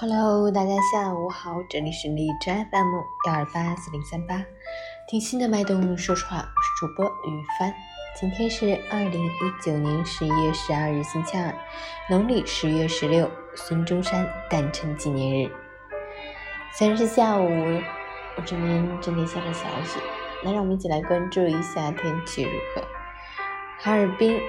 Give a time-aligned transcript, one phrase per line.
[0.00, 2.86] Hello，大家下午好，这里是荔枝 FM
[3.26, 4.42] 幺二八四零三八，
[5.06, 7.70] 听心的脉动说实话，我是主播雨帆。
[8.18, 9.30] 今天是二零一
[9.62, 11.54] 九年十一月十二日，星期二，
[12.08, 15.52] 农历十月十六，孙中山诞辰纪念日。
[16.72, 17.46] 虽然是下午，
[18.38, 20.00] 我这边正在下着小雪，
[20.42, 22.82] 那让我们一起来关注一下天气如何。
[23.78, 24.40] 哈尔滨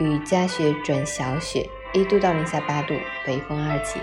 [0.00, 1.68] 雨夹雪转小雪。
[1.92, 2.94] 一度到零下八度，
[3.26, 3.98] 北风二级，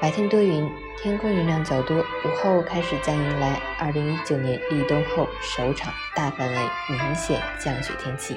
[0.00, 1.98] 白天多云，天空云量较多。
[1.98, 6.56] 午后开始将迎来二零一九年立冬后首场大范围
[6.88, 8.34] 明显降雪天气。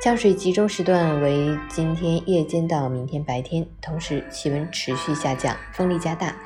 [0.00, 6.36] 降水集中时段为今天夜间到明天白天，同时气温持续下降，风力加大，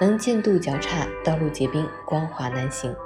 [0.00, 2.96] 能见度较差，道路结冰，光滑难行，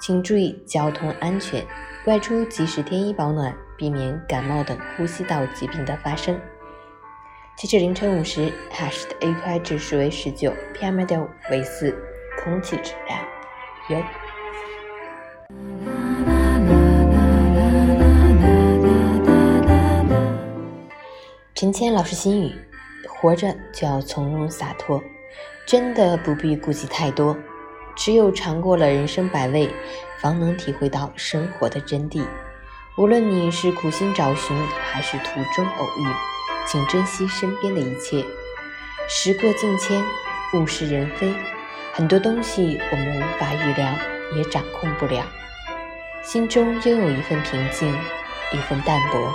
[0.00, 1.64] 请注意交通安全，
[2.06, 6.40] 外出及时添衣保暖，避免感冒等呼吸道疾病的发生。
[7.56, 11.92] 截至凌晨五时，哈市的 AQI 指数为十九，PM 二点五为四，
[12.38, 13.18] 空气质量
[13.88, 14.00] 优。
[21.56, 22.52] 陈谦老师心语：
[23.08, 25.02] 活着就要从容洒脱，
[25.66, 27.36] 真的不必顾忌太多。
[27.96, 29.68] 只有尝过了人生百味，
[30.20, 32.24] 方能体会到生活的真谛。
[32.94, 36.06] 无论你是苦心找寻，还是途中偶遇。
[36.66, 38.22] 请珍惜身边的一切。
[39.08, 40.04] 时过境迁，
[40.52, 41.34] 物是人非，
[41.94, 43.88] 很多东西我们无法预料，
[44.36, 45.24] 也掌控不了。
[46.22, 47.88] 心中拥有一份平静，
[48.52, 49.34] 一份淡泊，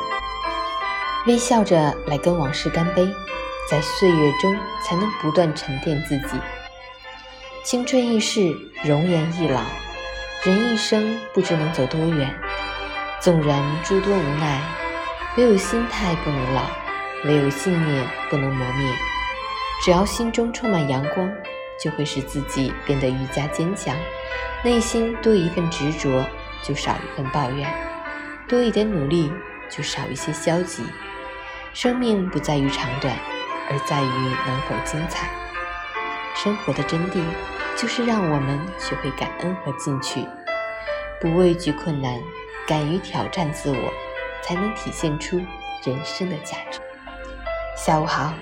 [1.25, 3.07] 微笑着来跟往事干杯，
[3.69, 4.55] 在岁月中
[4.85, 6.39] 才能不断沉淀自己。
[7.63, 8.55] 青春易逝，
[8.85, 9.61] 容颜易老，
[10.43, 12.33] 人一生不知能走多远。
[13.19, 14.61] 纵然诸多无奈，
[15.37, 16.63] 唯有心态不能老。
[17.25, 18.93] 唯有信念不能磨灭，
[19.83, 21.27] 只要心中充满阳光，
[21.83, 23.95] 就会使自己变得愈加坚强。
[24.63, 26.23] 内心多一份执着，
[26.61, 27.67] 就少一份抱怨；
[28.47, 29.33] 多一点努力，
[29.67, 30.83] 就少一些消极。
[31.73, 33.17] 生命不在于长短，
[33.67, 34.05] 而在于
[34.45, 35.27] 能否精彩。
[36.35, 37.19] 生活的真谛，
[37.75, 40.23] 就是让我们学会感恩和进取，
[41.19, 42.21] 不畏惧困难，
[42.67, 43.93] 敢于挑战自我，
[44.43, 45.37] 才能体现出
[45.83, 46.81] 人生的价值。
[47.77, 48.33] 下午好。